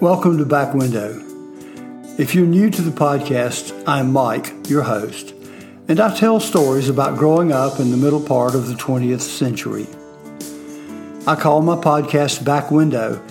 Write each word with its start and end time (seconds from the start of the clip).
Welcome 0.00 0.38
to 0.38 0.46
Back 0.46 0.72
Window. 0.72 1.22
If 2.16 2.34
you're 2.34 2.46
new 2.46 2.70
to 2.70 2.80
the 2.80 2.90
podcast, 2.90 3.84
I'm 3.86 4.14
Mike, 4.14 4.50
your 4.66 4.80
host, 4.80 5.34
and 5.88 6.00
I 6.00 6.16
tell 6.16 6.40
stories 6.40 6.88
about 6.88 7.18
growing 7.18 7.52
up 7.52 7.78
in 7.78 7.90
the 7.90 7.98
middle 7.98 8.22
part 8.22 8.54
of 8.54 8.66
the 8.66 8.72
20th 8.72 9.20
century. 9.20 9.86
I 11.26 11.38
call 11.38 11.60
my 11.60 11.76
podcast 11.76 12.46
Back 12.46 12.70
Window 12.70 13.22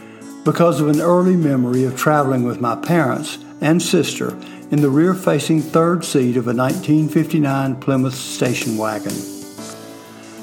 because 0.45 0.79
of 0.79 0.89
an 0.89 1.01
early 1.01 1.35
memory 1.35 1.85
of 1.85 1.97
traveling 1.97 2.43
with 2.43 2.61
my 2.61 2.75
parents 2.75 3.39
and 3.61 3.81
sister 3.81 4.37
in 4.69 4.81
the 4.83 4.91
rear 4.91 5.15
facing 5.15 5.63
third 5.63 6.05
seat 6.05 6.37
of 6.37 6.45
a 6.45 6.53
1959 6.53 7.77
Plymouth 7.77 8.13
station 8.13 8.77
wagon. 8.77 9.15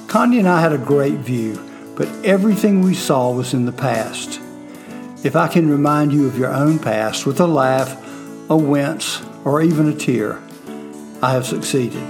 Connie 0.08 0.40
and 0.40 0.48
I 0.48 0.60
had 0.60 0.72
a 0.72 0.78
great 0.78 1.18
view, 1.18 1.64
but 1.94 2.08
everything 2.24 2.82
we 2.82 2.94
saw 2.94 3.30
was 3.30 3.54
in 3.54 3.64
the 3.64 3.70
past. 3.70 4.40
If 5.26 5.34
I 5.34 5.48
can 5.48 5.68
remind 5.68 6.12
you 6.12 6.28
of 6.28 6.38
your 6.38 6.54
own 6.54 6.78
past 6.78 7.26
with 7.26 7.40
a 7.40 7.48
laugh, 7.48 8.00
a 8.48 8.56
wince, 8.56 9.20
or 9.44 9.60
even 9.60 9.88
a 9.88 9.92
tear, 9.92 10.40
I 11.20 11.32
have 11.32 11.44
succeeded. 11.44 12.00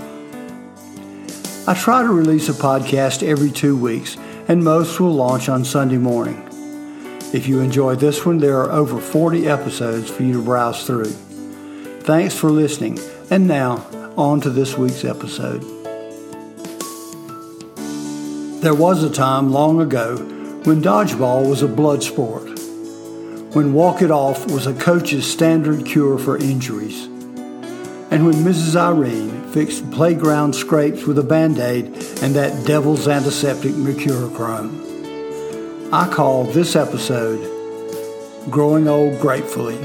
I 1.66 1.72
try 1.72 2.02
to 2.02 2.10
release 2.10 2.50
a 2.50 2.52
podcast 2.52 3.26
every 3.26 3.50
two 3.50 3.74
weeks, 3.74 4.18
and 4.48 4.62
most 4.62 5.00
will 5.00 5.14
launch 5.14 5.48
on 5.48 5.64
Sunday 5.64 5.96
morning. 5.96 6.46
If 7.32 7.48
you 7.48 7.60
enjoyed 7.60 8.00
this 8.00 8.26
one, 8.26 8.36
there 8.36 8.60
are 8.60 8.70
over 8.70 9.00
40 9.00 9.48
episodes 9.48 10.10
for 10.10 10.22
you 10.22 10.34
to 10.34 10.42
browse 10.42 10.86
through. 10.86 11.14
Thanks 12.02 12.34
for 12.34 12.50
listening, 12.50 12.98
and 13.30 13.48
now 13.48 13.76
on 14.18 14.42
to 14.42 14.50
this 14.50 14.76
week's 14.76 15.06
episode. 15.06 15.62
There 18.60 18.74
was 18.74 19.02
a 19.02 19.08
time 19.08 19.52
long 19.52 19.80
ago 19.80 20.16
when 20.64 20.82
dodgeball 20.82 21.48
was 21.48 21.62
a 21.62 21.68
blood 21.68 22.02
sport 22.02 22.55
when 23.56 23.72
walk 23.72 24.02
it 24.02 24.10
off 24.10 24.50
was 24.50 24.66
a 24.66 24.74
coach's 24.74 25.26
standard 25.26 25.86
cure 25.86 26.18
for 26.18 26.36
injuries, 26.36 27.06
and 28.10 28.26
when 28.26 28.34
Mrs. 28.34 28.76
Irene 28.76 29.50
fixed 29.50 29.90
playground 29.92 30.54
scrapes 30.54 31.06
with 31.06 31.18
a 31.18 31.22
band 31.22 31.58
aid 31.58 31.86
and 32.20 32.34
that 32.34 32.66
devil's 32.66 33.08
antiseptic 33.08 33.72
mercurochrome. 33.72 35.90
I 35.90 36.06
call 36.06 36.44
this 36.44 36.76
episode 36.76 37.40
Growing 38.50 38.88
Old 38.88 39.18
Gratefully. 39.22 39.78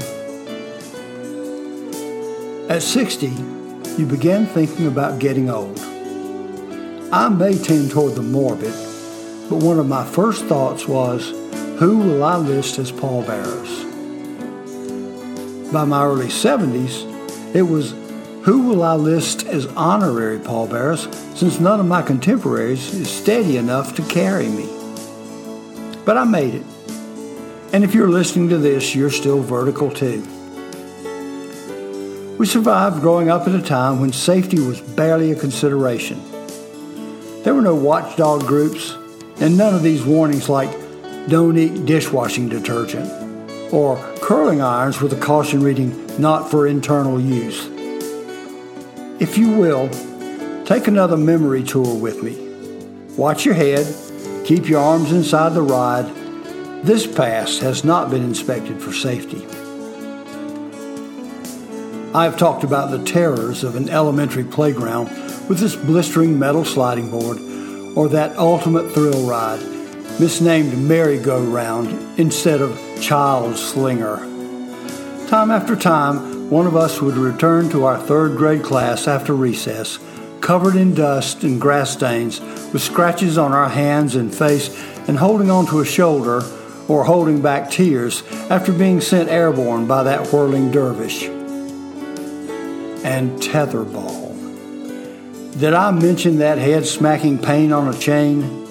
At 2.68 2.82
60, 2.82 3.28
you 3.96 4.04
begin 4.04 4.44
thinking 4.44 4.86
about 4.86 5.18
getting 5.18 5.48
old. 5.48 5.80
I 7.10 7.30
may 7.30 7.56
tend 7.56 7.90
toward 7.90 8.16
the 8.16 8.22
morbid, 8.22 8.74
but 9.48 9.64
one 9.64 9.78
of 9.78 9.88
my 9.88 10.04
first 10.04 10.44
thoughts 10.44 10.86
was, 10.86 11.32
who 11.82 11.98
will 11.98 12.22
I 12.22 12.36
list 12.36 12.78
as 12.78 12.92
pallbearers? 12.92 13.82
By 15.72 15.84
my 15.84 16.04
early 16.04 16.28
70s, 16.28 17.56
it 17.56 17.62
was 17.62 17.90
who 18.44 18.68
will 18.68 18.84
I 18.84 18.94
list 18.94 19.44
as 19.48 19.66
honorary 19.66 20.38
pallbearers 20.38 21.08
since 21.36 21.58
none 21.58 21.80
of 21.80 21.86
my 21.86 22.00
contemporaries 22.02 22.94
is 22.94 23.10
steady 23.10 23.56
enough 23.56 23.96
to 23.96 24.02
carry 24.02 24.46
me? 24.46 24.68
But 26.04 26.16
I 26.16 26.22
made 26.22 26.54
it. 26.54 26.66
And 27.72 27.82
if 27.82 27.96
you're 27.96 28.10
listening 28.10 28.48
to 28.50 28.58
this, 28.58 28.94
you're 28.94 29.10
still 29.10 29.42
vertical 29.42 29.90
too. 29.90 30.20
We 32.38 32.46
survived 32.46 33.00
growing 33.00 33.28
up 33.28 33.48
at 33.48 33.56
a 33.56 33.60
time 33.60 33.98
when 33.98 34.12
safety 34.12 34.60
was 34.60 34.80
barely 34.80 35.32
a 35.32 35.34
consideration. 35.34 36.22
There 37.42 37.56
were 37.56 37.60
no 37.60 37.74
watchdog 37.74 38.46
groups, 38.46 38.96
and 39.40 39.58
none 39.58 39.74
of 39.74 39.82
these 39.82 40.04
warnings 40.04 40.48
like 40.48 40.81
don't 41.28 41.56
eat 41.56 41.86
dishwashing 41.86 42.48
detergent, 42.48 43.08
or 43.72 43.96
curling 44.20 44.60
irons 44.60 45.00
with 45.00 45.12
a 45.12 45.20
caution 45.20 45.62
reading 45.62 46.20
not 46.20 46.50
for 46.50 46.66
internal 46.66 47.20
use. 47.20 47.68
If 49.20 49.38
you 49.38 49.50
will, 49.50 49.88
take 50.64 50.88
another 50.88 51.16
memory 51.16 51.62
tour 51.62 51.94
with 51.94 52.22
me. 52.22 52.36
Watch 53.16 53.44
your 53.44 53.54
head, 53.54 53.86
keep 54.44 54.68
your 54.68 54.80
arms 54.80 55.12
inside 55.12 55.50
the 55.50 55.62
ride. 55.62 56.06
This 56.84 57.06
pass 57.06 57.58
has 57.58 57.84
not 57.84 58.10
been 58.10 58.24
inspected 58.24 58.82
for 58.82 58.92
safety. 58.92 59.46
I 62.14 62.24
have 62.24 62.36
talked 62.36 62.64
about 62.64 62.90
the 62.90 63.02
terrors 63.04 63.62
of 63.62 63.76
an 63.76 63.88
elementary 63.88 64.44
playground 64.44 65.06
with 65.48 65.60
this 65.60 65.76
blistering 65.76 66.38
metal 66.38 66.64
sliding 66.64 67.10
board 67.10 67.38
or 67.96 68.08
that 68.08 68.36
ultimate 68.36 68.92
thrill 68.92 69.26
ride 69.26 69.60
misnamed 70.20 70.76
merry-go-round 70.78 72.18
instead 72.18 72.60
of 72.60 72.80
child 73.00 73.56
slinger. 73.56 74.18
Time 75.28 75.50
after 75.50 75.74
time, 75.74 76.50
one 76.50 76.66
of 76.66 76.76
us 76.76 77.00
would 77.00 77.16
return 77.16 77.70
to 77.70 77.84
our 77.84 77.98
third 77.98 78.36
grade 78.36 78.62
class 78.62 79.08
after 79.08 79.34
recess, 79.34 79.98
covered 80.40 80.76
in 80.76 80.94
dust 80.94 81.44
and 81.44 81.60
grass 81.60 81.90
stains, 81.92 82.40
with 82.72 82.82
scratches 82.82 83.38
on 83.38 83.52
our 83.52 83.68
hands 83.68 84.14
and 84.14 84.34
face, 84.34 84.68
and 85.08 85.18
holding 85.18 85.50
onto 85.50 85.80
a 85.80 85.84
shoulder 85.84 86.42
or 86.88 87.04
holding 87.04 87.40
back 87.40 87.70
tears 87.70 88.22
after 88.50 88.72
being 88.72 89.00
sent 89.00 89.30
airborne 89.30 89.86
by 89.86 90.02
that 90.02 90.26
whirling 90.28 90.70
dervish. 90.70 91.24
And 93.04 93.40
tetherball. 93.40 94.30
Did 95.58 95.74
I 95.74 95.90
mention 95.90 96.38
that 96.38 96.58
head 96.58 96.86
smacking 96.86 97.38
pain 97.38 97.72
on 97.72 97.88
a 97.88 97.98
chain? 97.98 98.61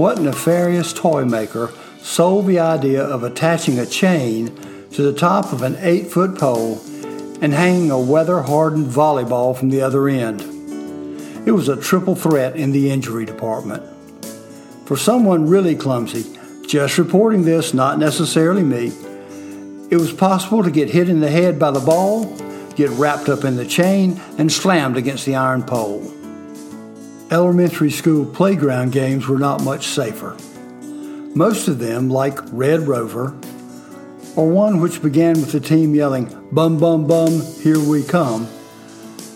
What 0.00 0.18
nefarious 0.18 0.94
toy 0.94 1.26
maker 1.26 1.74
sold 2.00 2.46
the 2.46 2.58
idea 2.58 3.04
of 3.04 3.22
attaching 3.22 3.78
a 3.78 3.84
chain 3.84 4.46
to 4.92 5.02
the 5.02 5.12
top 5.12 5.52
of 5.52 5.60
an 5.60 5.76
eight 5.80 6.06
foot 6.06 6.38
pole 6.38 6.80
and 7.42 7.52
hanging 7.52 7.90
a 7.90 8.00
weather 8.00 8.40
hardened 8.40 8.86
volleyball 8.86 9.54
from 9.54 9.68
the 9.68 9.82
other 9.82 10.08
end? 10.08 10.40
It 11.46 11.52
was 11.52 11.68
a 11.68 11.76
triple 11.76 12.14
threat 12.14 12.56
in 12.56 12.72
the 12.72 12.90
injury 12.90 13.26
department. 13.26 13.82
For 14.86 14.96
someone 14.96 15.50
really 15.50 15.76
clumsy, 15.76 16.24
just 16.66 16.96
reporting 16.96 17.44
this, 17.44 17.74
not 17.74 17.98
necessarily 17.98 18.62
me, 18.62 18.92
it 19.90 19.96
was 20.00 20.14
possible 20.14 20.62
to 20.62 20.70
get 20.70 20.88
hit 20.88 21.10
in 21.10 21.20
the 21.20 21.30
head 21.30 21.58
by 21.58 21.72
the 21.72 21.78
ball, 21.78 22.24
get 22.74 22.88
wrapped 22.92 23.28
up 23.28 23.44
in 23.44 23.56
the 23.56 23.66
chain, 23.66 24.18
and 24.38 24.50
slammed 24.50 24.96
against 24.96 25.26
the 25.26 25.36
iron 25.36 25.62
pole 25.62 26.10
elementary 27.30 27.90
school 27.92 28.26
playground 28.26 28.90
games 28.90 29.28
were 29.28 29.38
not 29.38 29.62
much 29.62 29.86
safer. 29.86 30.36
Most 31.32 31.68
of 31.68 31.78
them, 31.78 32.10
like 32.10 32.36
Red 32.50 32.88
Rover, 32.88 33.38
or 34.34 34.48
one 34.48 34.80
which 34.80 35.00
began 35.00 35.34
with 35.34 35.52
the 35.52 35.60
team 35.60 35.94
yelling, 35.94 36.48
Bum, 36.50 36.80
bum, 36.80 37.06
bum, 37.06 37.40
here 37.62 37.78
we 37.78 38.02
come, 38.02 38.48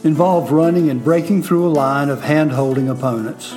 involved 0.03 0.51
running 0.51 0.91
and 0.91 1.05
breaking 1.05 1.45
through 1.45 1.67
a 1.67 1.71
line 1.71 2.09
of 2.09 2.23
hand 2.23 2.51
holding 2.51 2.89
opponents. 2.89 3.55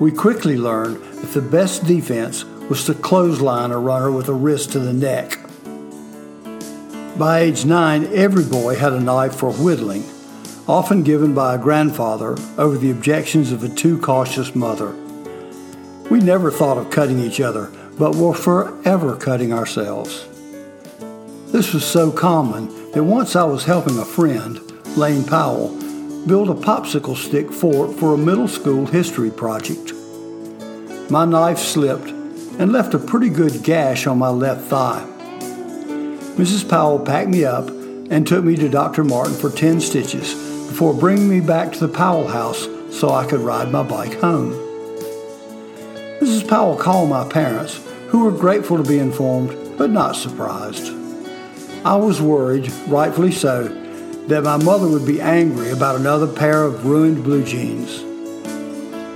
We 0.00 0.12
quickly 0.12 0.56
learned 0.56 1.02
that 1.02 1.32
the 1.34 1.42
best 1.42 1.84
defense 1.84 2.44
was 2.70 2.84
to 2.86 2.94
clothesline 2.94 3.70
a 3.70 3.78
runner 3.78 4.10
with 4.10 4.28
a 4.28 4.32
wrist 4.32 4.72
to 4.72 4.78
the 4.78 4.94
neck. 4.94 5.38
By 7.18 7.40
age 7.40 7.66
nine, 7.66 8.06
every 8.14 8.44
boy 8.44 8.76
had 8.76 8.94
a 8.94 9.00
knife 9.00 9.34
for 9.34 9.52
whittling 9.52 10.04
often 10.70 11.02
given 11.02 11.34
by 11.34 11.52
a 11.52 11.58
grandfather 11.58 12.36
over 12.56 12.78
the 12.78 12.92
objections 12.92 13.50
of 13.50 13.64
a 13.64 13.68
too 13.68 13.98
cautious 13.98 14.54
mother. 14.54 14.92
We 16.08 16.20
never 16.20 16.52
thought 16.52 16.78
of 16.78 16.92
cutting 16.92 17.18
each 17.18 17.40
other, 17.40 17.72
but 17.98 18.14
were 18.14 18.34
forever 18.34 19.16
cutting 19.16 19.52
ourselves. 19.52 20.28
This 21.50 21.74
was 21.74 21.84
so 21.84 22.12
common 22.12 22.92
that 22.92 23.02
once 23.02 23.34
I 23.34 23.42
was 23.42 23.64
helping 23.64 23.98
a 23.98 24.04
friend, 24.04 24.60
Lane 24.96 25.24
Powell, 25.24 25.76
build 26.28 26.48
a 26.48 26.54
popsicle 26.54 27.16
stick 27.16 27.50
fort 27.50 27.98
for 27.98 28.14
a 28.14 28.18
middle 28.18 28.46
school 28.46 28.86
history 28.86 29.32
project. 29.32 29.92
My 31.10 31.24
knife 31.24 31.58
slipped 31.58 32.10
and 32.60 32.70
left 32.70 32.94
a 32.94 32.98
pretty 33.00 33.28
good 33.28 33.64
gash 33.64 34.06
on 34.06 34.18
my 34.18 34.28
left 34.28 34.66
thigh. 34.66 35.04
Mrs. 36.36 36.68
Powell 36.68 37.00
packed 37.00 37.28
me 37.28 37.44
up 37.44 37.68
and 37.68 38.24
took 38.24 38.44
me 38.44 38.54
to 38.54 38.68
Dr. 38.68 39.02
Martin 39.02 39.34
for 39.34 39.50
10 39.50 39.80
stitches 39.80 40.49
before 40.80 40.94
bringing 40.94 41.28
me 41.28 41.40
back 41.40 41.70
to 41.70 41.86
the 41.86 41.92
Powell 41.92 42.26
house 42.26 42.66
so 42.90 43.10
I 43.10 43.26
could 43.26 43.40
ride 43.40 43.70
my 43.70 43.82
bike 43.82 44.14
home. 44.14 44.52
Mrs. 46.22 46.48
Powell 46.48 46.74
called 46.74 47.10
my 47.10 47.28
parents, 47.28 47.86
who 48.08 48.24
were 48.24 48.30
grateful 48.30 48.78
to 48.78 48.82
be 48.82 48.98
informed 48.98 49.76
but 49.76 49.90
not 49.90 50.16
surprised. 50.16 50.86
I 51.84 51.96
was 51.96 52.22
worried, 52.22 52.72
rightfully 52.88 53.30
so, 53.30 53.64
that 54.28 54.42
my 54.42 54.56
mother 54.56 54.88
would 54.88 55.04
be 55.04 55.20
angry 55.20 55.70
about 55.70 55.96
another 55.96 56.26
pair 56.26 56.62
of 56.62 56.86
ruined 56.86 57.24
blue 57.24 57.44
jeans. 57.44 58.02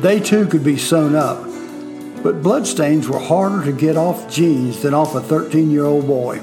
They 0.02 0.20
too 0.20 0.46
could 0.46 0.64
be 0.64 0.76
sewn 0.76 1.14
up, 1.14 1.42
but 2.22 2.42
bloodstains 2.42 3.08
were 3.08 3.18
harder 3.18 3.64
to 3.64 3.72
get 3.72 3.96
off 3.96 4.30
jeans 4.30 4.82
than 4.82 4.92
off 4.92 5.14
a 5.14 5.22
13 5.22 5.70
year 5.70 5.86
old 5.86 6.06
boy. 6.06 6.42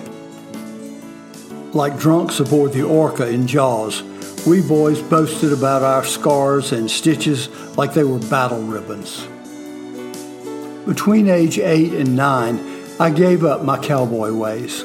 Like 1.73 1.99
drunks 1.99 2.39
aboard 2.39 2.73
the 2.73 2.81
Orca 2.81 3.29
in 3.29 3.45
Jaws, 3.45 4.01
we 4.45 4.59
boys 4.61 5.01
boasted 5.03 5.53
about 5.53 5.83
our 5.83 6.03
scars 6.03 6.71
and 6.71 6.89
stitches 6.89 7.47
like 7.77 7.93
they 7.93 8.03
were 8.03 8.19
battle 8.19 8.61
ribbons. 8.61 9.27
Between 10.85 11.27
age 11.27 11.59
8 11.59 11.93
and 11.93 12.15
9, 12.15 12.81
I 12.99 13.11
gave 13.11 13.43
up 13.43 13.63
my 13.63 13.77
cowboy 13.77 14.33
ways. 14.33 14.83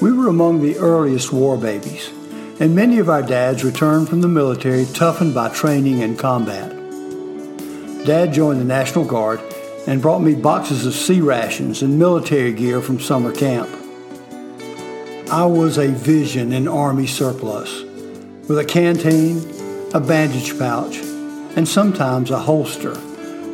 We 0.00 0.12
were 0.12 0.26
among 0.26 0.60
the 0.60 0.76
earliest 0.78 1.32
war 1.32 1.56
babies, 1.56 2.08
and 2.58 2.74
many 2.74 2.98
of 2.98 3.08
our 3.08 3.22
dads 3.22 3.62
returned 3.64 4.08
from 4.08 4.22
the 4.22 4.28
military 4.28 4.86
toughened 4.86 5.34
by 5.34 5.50
training 5.50 6.02
and 6.02 6.18
combat. 6.18 6.70
Dad 8.04 8.32
joined 8.32 8.60
the 8.60 8.64
National 8.64 9.04
Guard 9.04 9.40
and 9.86 10.02
brought 10.02 10.20
me 10.20 10.34
boxes 10.34 10.84
of 10.84 10.94
C 10.94 11.20
rations 11.20 11.82
and 11.82 11.96
military 11.96 12.52
gear 12.52 12.80
from 12.80 12.98
summer 12.98 13.32
camp. 13.32 13.68
I 15.30 15.44
was 15.46 15.78
a 15.78 15.88
vision 15.88 16.52
in 16.52 16.66
Army 16.66 17.06
surplus, 17.06 17.84
with 18.48 18.58
a 18.58 18.64
canteen, 18.64 19.38
a 19.94 20.00
bandage 20.00 20.58
pouch, 20.58 20.96
and 21.56 21.68
sometimes 21.68 22.30
a 22.30 22.38
holster 22.38 22.94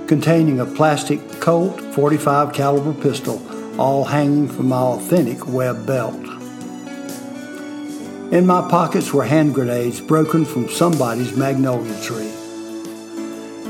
containing 0.06 0.61
a 0.61 0.67
plastic 0.67 1.20
Colt 1.40 1.81
45 1.94 2.55
caliber 2.55 2.94
pistol, 2.94 3.43
all 3.79 4.05
hanging 4.05 4.49
from 4.49 4.69
my 4.69 4.79
authentic 4.79 5.46
web 5.46 5.87
belt. 5.87 6.17
In 8.32 8.46
my 8.46 8.67
pockets 8.69 9.12
were 9.12 9.25
hand 9.25 9.55
grenades 9.55 10.00
broken 10.00 10.44
from 10.44 10.69
somebody's 10.69 11.37
magnolia 11.37 12.00
tree. 12.02 12.32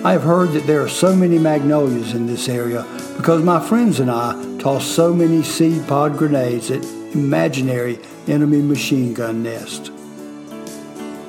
I 0.05 0.12
have 0.12 0.23
heard 0.23 0.53
that 0.53 0.67
there 0.67 0.82
are 0.82 0.88
so 0.88 1.15
many 1.17 1.38
magnolias 1.38 2.15
in 2.15 2.26
this 2.26 2.49
area 2.49 2.87
because 3.17 3.43
my 3.43 3.59
friends 3.61 3.99
and 3.99 4.11
I 4.11 4.59
tossed 4.61 4.94
so 4.94 5.12
many 5.12 5.43
seed 5.43 5.87
pod 5.88 6.17
grenades 6.17 6.70
at 6.70 6.85
imaginary 7.12 7.99
enemy 8.29 8.62
machine 8.62 9.12
gun 9.15 9.43
nests. 9.43 9.91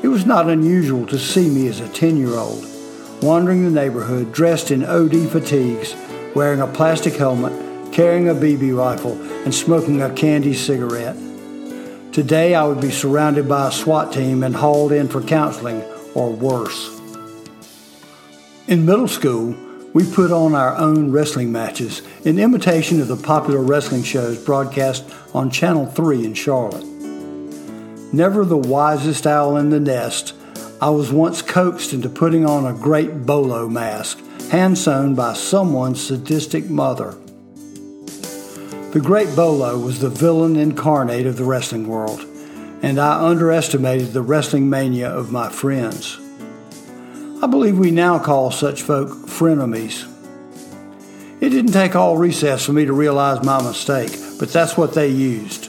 It 0.01 0.07
was 0.07 0.25
not 0.25 0.50
unusual 0.50 1.06
to 1.07 1.19
see 1.19 1.50
me 1.50 1.68
as 1.68 1.81
a 1.81 1.90
10 1.90 2.18
year 2.18 2.36
old 2.36 2.66
wandering 3.22 3.66
the 3.66 3.72
neighborhood 3.72 4.31
dressed 4.31 4.72
in 4.72 4.86
OD 4.86 5.30
fatigues, 5.30 5.96
wearing 6.34 6.62
a 6.62 6.68
plastic 6.68 7.16
helmet, 7.16 7.51
carrying 7.92 8.30
a 8.30 8.34
BB 8.34 8.78
rifle, 8.78 9.22
and 9.44 9.54
smoking 9.54 10.01
a 10.01 10.13
candy 10.13 10.54
cigarette. 10.54 11.18
Today 12.13 12.56
I 12.56 12.63
would 12.63 12.80
be 12.80 12.92
surrounded 12.92 13.48
by 13.48 13.68
a 13.68 13.72
SWAT 13.72 14.13
team 14.13 14.44
and 14.44 14.56
hauled 14.56 14.92
in 14.92 15.07
for 15.07 15.22
counseling 15.22 15.81
or 16.16 16.31
worse. 16.31 16.98
In 18.68 18.86
middle 18.86 19.07
school, 19.07 19.56
we 19.94 20.10
put 20.10 20.31
on 20.31 20.54
our 20.54 20.75
own 20.78 21.12
wrestling 21.12 21.51
matches 21.51 22.01
in 22.24 22.40
imitation 22.40 23.01
of 23.01 23.07
the 23.07 23.18
popular 23.18 23.62
wrestling 23.62 24.04
shows 24.04 24.44
broadcast 24.44 25.04
on 25.34 25.50
Channel 25.50 25.88
3 25.88 26.25
in 26.25 26.34
Charlotte. 26.36 26.99
Never 28.11 28.44
the 28.44 28.57
wisest 28.57 29.27
owl 29.27 29.56
in 29.56 29.69
the 29.69 29.79
nest, 29.79 30.33
I 30.81 30.89
was 30.89 31.11
once 31.11 31.44
coaxed 31.44 31.94
into 31.94 32.09
putting 32.09 32.44
on 32.44 32.65
a 32.65 32.77
Great 32.77 33.25
Bolo 33.25 33.69
mask, 33.69 34.19
hand 34.50 34.79
sewn 34.79 35.13
by 35.13 35.33
someone's 35.33 36.01
sadistic 36.01 36.69
mother. 36.71 37.15
The 38.94 39.01
Great 39.03 39.35
Bolo 39.35 39.77
was 39.77 40.00
the 40.00 40.09
villain 40.09 40.56
incarnate 40.56 41.27
of 41.27 41.38
the 41.38 41.44
wrestling 41.44 41.88
world, 41.88 42.25
and 42.81 43.00
I 43.00 43.23
underestimated 43.23 44.13
the 44.13 44.23
wrestling 44.23 44.71
mania 44.71 45.09
of 45.09 45.31
my 45.31 45.50
friends. 45.50 46.17
I 47.44 47.47
believe 47.47 47.77
we 47.77 47.91
now 47.91 48.17
call 48.17 48.50
such 48.50 48.81
folk 48.81 49.09
frenemies. 49.27 50.07
It 51.41 51.50
didn't 51.50 51.73
take 51.73 51.95
all 51.95 52.17
recess 52.17 52.65
for 52.65 52.73
me 52.73 52.85
to 52.85 52.94
realize 52.94 53.45
my 53.45 53.62
mistake, 53.62 54.12
but 54.39 54.50
that's 54.50 54.75
what 54.75 54.95
they 54.95 55.09
used. 55.09 55.69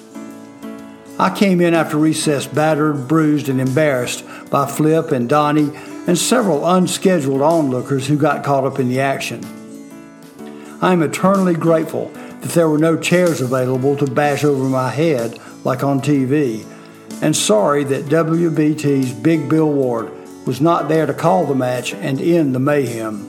I 1.21 1.29
came 1.29 1.61
in 1.61 1.75
after 1.75 1.99
recess 1.99 2.47
battered, 2.47 3.07
bruised, 3.07 3.51
and 3.51 3.61
embarrassed 3.61 4.25
by 4.49 4.65
Flip 4.65 5.13
and 5.13 5.29
Donnie 5.29 5.71
and 6.07 6.17
several 6.17 6.67
unscheduled 6.67 7.43
onlookers 7.43 8.07
who 8.07 8.17
got 8.17 8.43
caught 8.43 8.65
up 8.65 8.79
in 8.79 8.89
the 8.89 9.01
action. 9.01 9.45
I 10.81 10.95
am 10.95 11.03
eternally 11.03 11.53
grateful 11.53 12.09
that 12.09 12.53
there 12.53 12.71
were 12.71 12.79
no 12.79 12.97
chairs 12.97 13.43
available 13.43 13.99
to 13.99 14.07
bash 14.07 14.45
over 14.45 14.65
my 14.65 14.89
head 14.89 15.39
like 15.63 15.85
on 15.85 16.01
TV, 16.01 16.65
and 17.21 17.37
sorry 17.37 17.85
that 17.85 18.07
WBT's 18.07 19.13
Big 19.13 19.47
Bill 19.47 19.71
Ward 19.71 20.11
was 20.47 20.63
not 20.63 20.89
there 20.89 21.05
to 21.05 21.13
call 21.13 21.45
the 21.45 21.55
match 21.55 21.93
and 21.93 22.19
end 22.19 22.55
the 22.55 22.61
mayhem. 22.61 23.27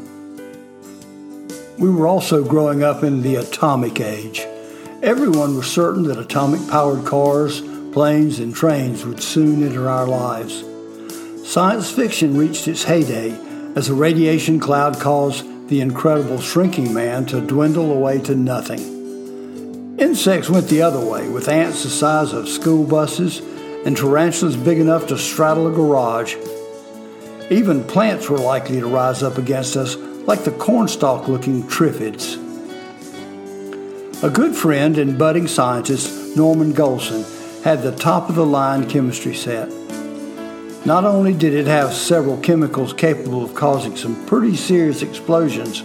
We 1.78 1.90
were 1.90 2.08
also 2.08 2.42
growing 2.42 2.84
up 2.84 3.04
in 3.04 3.22
the 3.22 3.36
atomic 3.36 4.00
age. 4.00 4.48
Everyone 5.04 5.58
was 5.58 5.70
certain 5.70 6.04
that 6.04 6.20
atomic 6.20 6.66
powered 6.70 7.06
cars, 7.06 7.62
planes, 7.92 8.40
and 8.40 8.56
trains 8.56 9.06
would 9.06 9.22
soon 9.22 9.64
enter 9.64 9.90
our 9.90 10.08
lives. 10.08 10.64
Science 11.44 11.92
fiction 11.92 12.38
reached 12.38 12.68
its 12.68 12.84
heyday 12.84 13.32
as 13.76 13.90
a 13.90 13.94
radiation 13.94 14.60
cloud 14.60 15.00
caused 15.00 15.46
the 15.68 15.82
incredible 15.82 16.40
shrinking 16.40 16.94
man 16.94 17.26
to 17.26 17.42
dwindle 17.42 17.92
away 17.92 18.20
to 18.20 18.36
nothing. 18.36 19.98
Insects 19.98 20.50
went 20.50 20.68
the 20.68 20.82
other 20.82 21.06
way, 21.06 21.30
with 21.30 21.48
ants 21.48 21.84
the 21.84 21.90
size 21.90 22.34
of 22.34 22.48
school 22.48 22.86
buses 22.86 23.40
and 23.86 23.96
tarantulas 23.96 24.56
big 24.56 24.80
enough 24.80 25.08
to 25.08 25.18
straddle 25.18 25.68
a 25.68 25.72
garage. 25.72 26.36
Even 27.50 27.84
plants 27.84 28.30
were 28.30 28.38
likely 28.38 28.80
to 28.80 28.88
rise 28.88 29.24
up 29.24 29.38
against 29.38 29.76
us, 29.76 29.96
like 29.96 30.44
the 30.44 30.52
cornstalk 30.52 31.28
looking 31.28 31.64
triffids. 31.64 32.38
A 34.24 34.30
good 34.30 34.56
friend 34.56 34.98
and 34.98 35.18
budding 35.18 35.48
scientist, 35.48 36.38
Norman 36.38 36.74
Golson, 36.74 37.41
had 37.64 37.84
the 37.84 37.96
top 37.96 38.28
of 38.28 38.36
the 38.36 38.46
line 38.46 38.90
chemistry 38.90 39.36
set. 39.36 39.70
Not 40.84 41.06
only 41.06 41.34
did 41.34 41.54
it 41.54 41.68
have 41.68 41.94
several 41.94 42.38
chemicals 42.38 42.92
capable 42.92 43.44
of 43.44 43.54
causing 43.54 43.96
some 43.96 44.26
pretty 44.26 44.56
serious 44.56 45.04
explosions, 45.04 45.84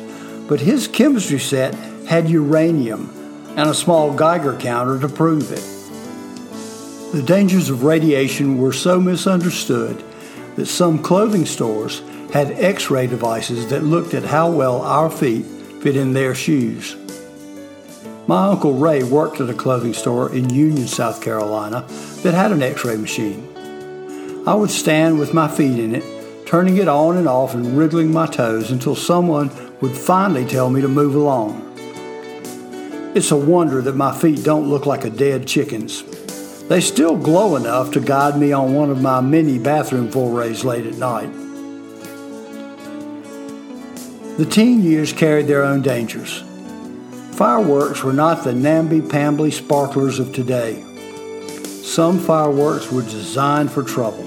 but 0.49 0.61
his 0.61 0.88
chemistry 0.88 1.38
set 1.38 1.75
had 2.06 2.31
uranium 2.31 3.12
and 3.56 3.69
a 3.69 3.75
small 3.75 4.14
Geiger 4.14 4.56
counter 4.56 4.99
to 5.00 5.08
prove 5.08 5.52
it. 5.52 7.12
The 7.12 7.23
dangers 7.23 7.69
of 7.69 7.84
radiation 7.84 8.58
were 8.58 8.72
so 8.72 8.99
misunderstood 8.99 10.02
that 10.56 10.67
some 10.67 11.02
clothing 11.02 11.44
stores 11.44 12.02
had 12.32 12.52
x 12.52 12.90
ray 12.90 13.06
devices 13.06 13.69
that 13.69 13.84
looked 13.84 14.14
at 14.14 14.25
how 14.25 14.50
well 14.50 14.81
our 14.81 15.11
feet 15.11 15.44
fit 15.82 15.96
in 15.96 16.14
their 16.14 16.34
shoes. 16.34 16.96
My 18.28 18.49
Uncle 18.49 18.75
Ray 18.75 19.05
worked 19.05 19.40
at 19.40 19.49
a 19.49 19.55
clothing 19.55 19.93
store 19.93 20.34
in 20.34 20.50
Union, 20.50 20.88
South 20.88 21.23
Carolina 21.23 21.87
that 22.25 22.34
had 22.34 22.50
an 22.50 22.61
x 22.61 22.84
ray 22.84 22.96
machine. 22.96 23.49
I 24.44 24.55
would 24.55 24.70
stand 24.70 25.20
with 25.20 25.32
my 25.32 25.46
feet 25.46 25.79
in 25.79 25.94
it, 25.94 26.05
turning 26.44 26.77
it 26.79 26.89
on 26.89 27.17
and 27.17 27.29
off 27.29 27.55
and 27.55 27.79
wriggling 27.79 28.12
my 28.12 28.27
toes 28.27 28.72
until 28.72 28.96
someone 28.96 29.53
would 29.81 29.96
finally 29.96 30.44
tell 30.44 30.70
me 30.70 30.81
to 30.81 30.89
move 30.89 31.15
along. 31.15 31.62
It's 33.15 33.31
a 33.31 33.36
wonder 33.36 33.81
that 33.82 33.94
my 33.94 34.12
feet 34.12 34.43
don't 34.43 34.69
look 34.69 34.86
like 34.86 35.05
a 35.05 35.10
dead 35.10 35.46
chicken's. 35.46 36.03
They 36.67 36.81
still 36.81 37.17
glow 37.17 37.55
enough 37.55 37.93
to 37.93 38.01
guide 38.01 38.36
me 38.41 38.51
on 38.51 38.74
one 38.74 38.91
of 38.91 39.01
my 39.01 39.20
many 39.20 39.56
bathroom 39.56 40.10
forays 40.10 40.65
late 40.65 40.84
at 40.84 40.94
night. 40.94 41.32
The 44.36 44.48
teen 44.51 44.82
years 44.82 45.12
carried 45.12 45.46
their 45.46 45.62
own 45.62 45.82
dangers. 45.82 46.43
Fireworks 47.36 48.02
were 48.02 48.14
not 48.14 48.44
the 48.44 48.55
namby-pamby 48.55 49.50
sparklers 49.50 50.19
of 50.19 50.32
today. 50.32 50.82
Some 51.82 52.19
fireworks 52.19 52.90
were 52.90 53.02
designed 53.02 53.70
for 53.70 53.82
trouble. 53.82 54.26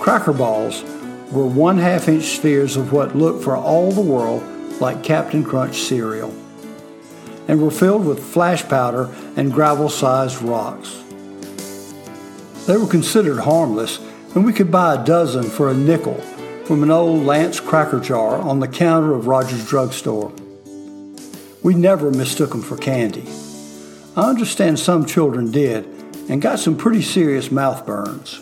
Cracker 0.00 0.32
balls 0.32 0.82
were 1.30 1.46
one 1.46 1.78
half 1.78 2.08
inch 2.08 2.24
spheres 2.36 2.76
of 2.76 2.92
what 2.92 3.14
looked 3.14 3.44
for 3.44 3.56
all 3.56 3.92
the 3.92 4.00
world 4.00 4.42
like 4.80 5.04
Cap'n 5.04 5.44
Crunch 5.44 5.82
cereal, 5.82 6.34
and 7.46 7.62
were 7.62 7.70
filled 7.70 8.04
with 8.04 8.24
flash 8.24 8.64
powder 8.64 9.08
and 9.36 9.52
gravel 9.52 9.88
sized 9.88 10.42
rocks. 10.42 11.00
They 12.66 12.76
were 12.76 12.88
considered 12.88 13.38
harmless, 13.38 14.00
and 14.34 14.44
we 14.44 14.52
could 14.52 14.72
buy 14.72 14.96
a 14.96 15.04
dozen 15.04 15.44
for 15.44 15.70
a 15.70 15.74
nickel 15.74 16.20
from 16.64 16.82
an 16.82 16.90
old 16.90 17.24
Lance 17.24 17.60
cracker 17.60 18.00
jar 18.00 18.38
on 18.38 18.58
the 18.58 18.66
counter 18.66 19.14
of 19.14 19.28
Rogers 19.28 19.64
Drugstore. 19.68 20.32
We 21.64 21.74
never 21.74 22.10
mistook 22.10 22.50
them 22.50 22.60
for 22.60 22.76
candy. 22.76 23.26
I 24.14 24.28
understand 24.28 24.78
some 24.78 25.06
children 25.06 25.50
did 25.50 25.86
and 26.28 26.42
got 26.42 26.58
some 26.58 26.76
pretty 26.76 27.00
serious 27.00 27.50
mouth 27.50 27.86
burns. 27.86 28.38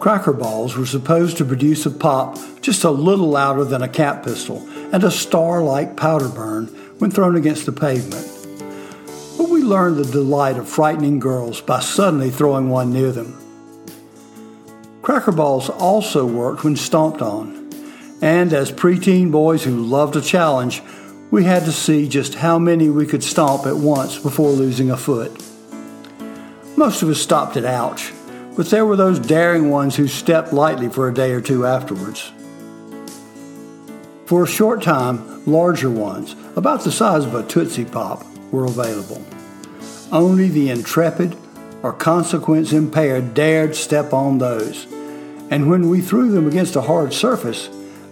Cracker 0.00 0.32
balls 0.32 0.76
were 0.76 0.86
supposed 0.86 1.36
to 1.36 1.44
produce 1.44 1.86
a 1.86 1.90
pop 1.90 2.36
just 2.62 2.82
a 2.82 2.90
little 2.90 3.28
louder 3.28 3.64
than 3.64 3.82
a 3.82 3.88
cap 3.88 4.24
pistol 4.24 4.68
and 4.92 5.04
a 5.04 5.10
star 5.10 5.62
like 5.62 5.96
powder 5.96 6.28
burn 6.28 6.66
when 6.98 7.12
thrown 7.12 7.36
against 7.36 7.64
the 7.64 7.72
pavement. 7.72 8.26
But 9.38 9.48
we 9.48 9.62
learned 9.62 9.98
the 9.98 10.10
delight 10.10 10.56
of 10.56 10.68
frightening 10.68 11.20
girls 11.20 11.60
by 11.60 11.78
suddenly 11.78 12.30
throwing 12.30 12.70
one 12.70 12.92
near 12.92 13.12
them. 13.12 13.36
Cracker 15.00 15.30
balls 15.30 15.70
also 15.70 16.26
worked 16.26 16.64
when 16.64 16.74
stomped 16.74 17.22
on, 17.22 17.70
and 18.20 18.52
as 18.52 18.72
preteen 18.72 19.30
boys 19.30 19.62
who 19.62 19.76
loved 19.76 20.16
a 20.16 20.20
challenge, 20.20 20.82
we 21.30 21.44
had 21.44 21.64
to 21.64 21.72
see 21.72 22.08
just 22.08 22.34
how 22.34 22.58
many 22.58 22.88
we 22.88 23.06
could 23.06 23.22
stomp 23.22 23.66
at 23.66 23.76
once 23.76 24.18
before 24.18 24.50
losing 24.50 24.90
a 24.90 24.96
foot. 24.96 25.30
Most 26.76 27.02
of 27.02 27.08
us 27.08 27.20
stopped 27.20 27.56
at 27.56 27.64
ouch 27.64 28.12
but 28.56 28.68
there 28.68 28.84
were 28.84 28.96
those 28.96 29.18
daring 29.18 29.70
ones 29.70 29.96
who 29.96 30.08
stepped 30.08 30.52
lightly 30.52 30.88
for 30.88 31.08
a 31.08 31.14
day 31.14 31.32
or 31.32 31.40
two 31.40 31.64
afterwards. 31.64 32.32
For 34.26 34.44
a 34.44 34.46
short 34.46 34.82
time, 34.82 35.44
larger 35.46 35.90
ones, 35.90 36.36
about 36.56 36.84
the 36.84 36.92
size 36.92 37.24
of 37.24 37.34
a 37.34 37.42
Tootsie 37.42 37.84
Pop, 37.84 38.24
were 38.50 38.66
available. 38.66 39.24
Only 40.12 40.48
the 40.48 40.68
intrepid, 40.68 41.36
or 41.82 41.92
consequence 41.94 42.72
impaired 42.72 43.32
dared 43.32 43.74
step 43.74 44.12
on 44.12 44.36
those. 44.38 44.86
And 45.50 45.70
when 45.70 45.88
we 45.88 46.00
threw 46.00 46.30
them 46.30 46.46
against 46.46 46.76
a 46.76 46.82
hard 46.82 47.14
surface, 47.14 47.70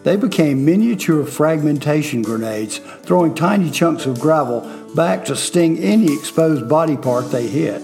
they 0.09 0.17
became 0.17 0.65
miniature 0.65 1.23
fragmentation 1.27 2.23
grenades, 2.23 2.79
throwing 3.03 3.35
tiny 3.35 3.71
chunks 3.71 4.07
of 4.07 4.19
gravel 4.19 4.63
back 4.95 5.23
to 5.27 5.37
sting 5.37 5.77
any 5.81 6.11
exposed 6.11 6.67
body 6.67 6.97
part 6.97 7.31
they 7.31 7.47
hit. 7.47 7.83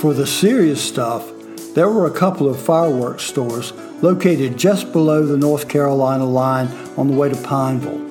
For 0.00 0.14
the 0.14 0.24
serious 0.24 0.80
stuff, 0.80 1.28
there 1.74 1.88
were 1.88 2.06
a 2.06 2.12
couple 2.12 2.48
of 2.48 2.62
fireworks 2.62 3.24
stores 3.24 3.72
located 4.02 4.56
just 4.56 4.92
below 4.92 5.26
the 5.26 5.36
North 5.36 5.68
Carolina 5.68 6.26
line 6.26 6.68
on 6.96 7.08
the 7.08 7.16
way 7.16 7.28
to 7.28 7.42
Pineville. 7.42 8.06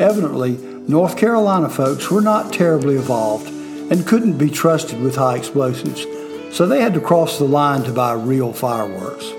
Evidently, 0.00 0.56
North 0.88 1.16
Carolina 1.16 1.68
folks 1.68 2.10
were 2.10 2.20
not 2.20 2.52
terribly 2.52 2.96
evolved 2.96 3.46
and 3.46 4.04
couldn't 4.04 4.36
be 4.36 4.50
trusted 4.50 5.00
with 5.00 5.14
high 5.14 5.36
explosives, 5.36 6.04
so 6.50 6.66
they 6.66 6.82
had 6.82 6.94
to 6.94 7.00
cross 7.00 7.38
the 7.38 7.44
line 7.44 7.84
to 7.84 7.92
buy 7.92 8.14
real 8.14 8.52
fireworks. 8.52 9.32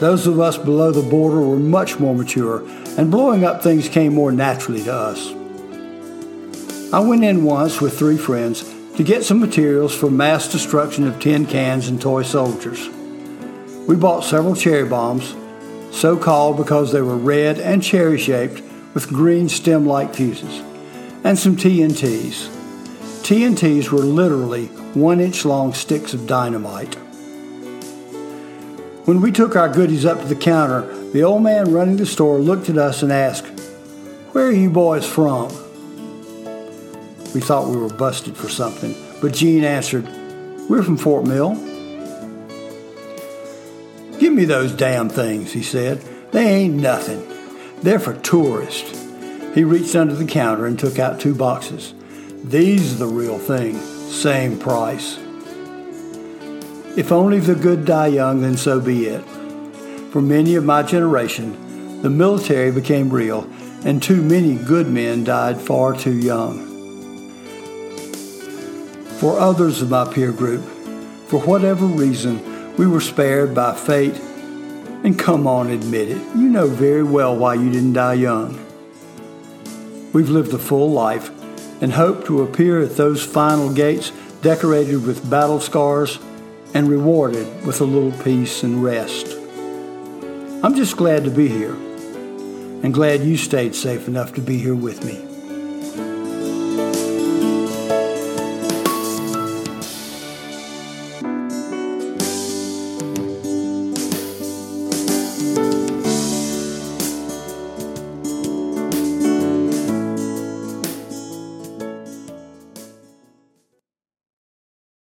Those 0.00 0.28
of 0.28 0.38
us 0.38 0.56
below 0.56 0.92
the 0.92 1.02
border 1.02 1.40
were 1.40 1.58
much 1.58 1.98
more 1.98 2.14
mature, 2.14 2.62
and 2.96 3.10
blowing 3.10 3.44
up 3.44 3.62
things 3.62 3.88
came 3.88 4.14
more 4.14 4.30
naturally 4.30 4.84
to 4.84 4.94
us. 4.94 5.32
I 6.92 7.00
went 7.00 7.24
in 7.24 7.42
once 7.42 7.80
with 7.80 7.98
three 7.98 8.16
friends 8.16 8.62
to 8.96 9.02
get 9.02 9.24
some 9.24 9.40
materials 9.40 9.94
for 9.94 10.08
mass 10.08 10.50
destruction 10.50 11.06
of 11.06 11.18
tin 11.18 11.46
cans 11.46 11.88
and 11.88 12.00
toy 12.00 12.22
soldiers. 12.22 12.88
We 13.88 13.96
bought 13.96 14.22
several 14.22 14.54
cherry 14.54 14.88
bombs, 14.88 15.34
so 15.90 16.16
called 16.16 16.58
because 16.58 16.92
they 16.92 17.02
were 17.02 17.16
red 17.16 17.58
and 17.58 17.82
cherry 17.82 18.18
shaped 18.18 18.62
with 18.94 19.08
green 19.08 19.48
stem 19.48 19.84
like 19.84 20.14
fuses, 20.14 20.62
and 21.24 21.36
some 21.36 21.56
TNTs. 21.56 22.48
TNTs 23.24 23.90
were 23.90 23.98
literally 23.98 24.66
one 24.94 25.18
inch 25.18 25.44
long 25.44 25.74
sticks 25.74 26.14
of 26.14 26.28
dynamite. 26.28 26.96
When 29.08 29.22
we 29.22 29.32
took 29.32 29.56
our 29.56 29.70
goodies 29.70 30.04
up 30.04 30.20
to 30.20 30.26
the 30.26 30.36
counter, 30.36 30.82
the 31.12 31.22
old 31.22 31.42
man 31.42 31.72
running 31.72 31.96
the 31.96 32.04
store 32.04 32.38
looked 32.38 32.68
at 32.68 32.76
us 32.76 33.02
and 33.02 33.10
asked, 33.10 33.46
Where 34.32 34.48
are 34.48 34.52
you 34.52 34.68
boys 34.68 35.06
from? 35.06 35.48
We 37.32 37.40
thought 37.40 37.70
we 37.70 37.78
were 37.78 37.88
busted 37.88 38.36
for 38.36 38.50
something, 38.50 38.94
but 39.22 39.32
Gene 39.32 39.64
answered, 39.64 40.04
We're 40.68 40.82
from 40.82 40.98
Fort 40.98 41.26
Mill. 41.26 41.54
Give 44.18 44.34
me 44.34 44.44
those 44.44 44.72
damn 44.72 45.08
things, 45.08 45.52
he 45.52 45.62
said. 45.62 46.02
They 46.32 46.44
ain't 46.46 46.74
nothing. 46.74 47.26
They're 47.80 47.98
for 47.98 48.12
tourists. 48.12 48.90
He 49.54 49.64
reached 49.64 49.96
under 49.96 50.16
the 50.16 50.26
counter 50.26 50.66
and 50.66 50.78
took 50.78 50.98
out 50.98 51.18
two 51.18 51.34
boxes. 51.34 51.94
These 52.44 52.96
are 52.96 53.06
the 53.06 53.06
real 53.06 53.38
thing, 53.38 53.78
same 54.10 54.58
price. 54.58 55.18
If 56.98 57.12
only 57.12 57.38
the 57.38 57.54
good 57.54 57.84
die 57.84 58.08
young, 58.08 58.40
then 58.40 58.56
so 58.56 58.80
be 58.80 59.06
it. 59.06 59.22
For 60.10 60.20
many 60.20 60.56
of 60.56 60.64
my 60.64 60.82
generation, 60.82 62.02
the 62.02 62.10
military 62.10 62.72
became 62.72 63.08
real, 63.08 63.48
and 63.84 64.02
too 64.02 64.20
many 64.20 64.56
good 64.56 64.88
men 64.88 65.22
died 65.22 65.60
far 65.60 65.96
too 65.96 66.18
young. 66.18 66.58
For 69.20 69.38
others 69.38 69.80
of 69.80 69.90
my 69.90 70.12
peer 70.12 70.32
group, 70.32 70.64
for 71.28 71.38
whatever 71.42 71.86
reason, 71.86 72.74
we 72.74 72.88
were 72.88 73.00
spared 73.00 73.54
by 73.54 73.76
fate. 73.76 74.16
And 75.04 75.16
come 75.16 75.46
on, 75.46 75.70
admit 75.70 76.08
it, 76.08 76.20
you 76.34 76.48
know 76.48 76.66
very 76.66 77.04
well 77.04 77.36
why 77.36 77.54
you 77.54 77.70
didn't 77.70 77.92
die 77.92 78.14
young. 78.14 78.58
We've 80.12 80.30
lived 80.30 80.52
a 80.52 80.58
full 80.58 80.90
life 80.90 81.30
and 81.80 81.92
hope 81.92 82.26
to 82.26 82.42
appear 82.42 82.82
at 82.82 82.96
those 82.96 83.24
final 83.24 83.72
gates 83.72 84.10
decorated 84.42 85.06
with 85.06 85.30
battle 85.30 85.60
scars 85.60 86.18
and 86.74 86.88
rewarded 86.88 87.46
with 87.64 87.80
a 87.80 87.84
little 87.84 88.12
peace 88.22 88.62
and 88.62 88.82
rest. 88.82 89.36
I'm 90.62 90.74
just 90.74 90.96
glad 90.96 91.24
to 91.24 91.30
be 91.30 91.48
here 91.48 91.74
and 91.74 92.92
glad 92.94 93.20
you 93.20 93.36
stayed 93.36 93.74
safe 93.74 94.08
enough 94.08 94.34
to 94.34 94.40
be 94.40 94.58
here 94.58 94.74
with 94.74 95.04
me. 95.04 95.27